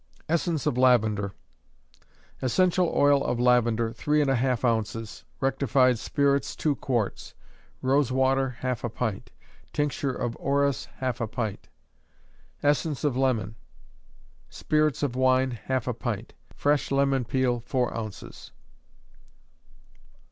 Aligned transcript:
Essence 0.27 0.65
of 0.65 0.79
Lavender. 0.79 1.31
Essential 2.41 2.91
oil 2.95 3.23
of 3.23 3.39
lavender, 3.39 3.93
three 3.93 4.19
and 4.19 4.31
a 4.31 4.35
half 4.35 4.65
ounces; 4.65 5.25
rectified 5.39 5.99
spirits, 5.99 6.55
two 6.55 6.73
quarts; 6.73 7.35
rose 7.83 8.11
water, 8.11 8.49
half 8.61 8.83
a 8.83 8.89
pint; 8.89 9.29
tincture 9.71 10.11
of 10.11 10.35
orris, 10.37 10.85
half 10.97 11.21
a 11.21 11.27
pint. 11.27 11.69
Essence 12.63 13.03
of 13.03 13.15
Lemon. 13.15 13.53
Spirits 14.49 15.03
of 15.03 15.15
wine, 15.15 15.51
half 15.51 15.85
a 15.87 15.93
pint; 15.93 16.33
fresh 16.55 16.89
lemon 16.89 17.23
peel, 17.23 17.59
four 17.59 17.95
ounces. 17.95 18.51